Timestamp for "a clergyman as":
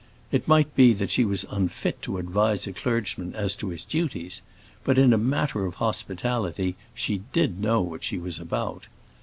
2.65-3.55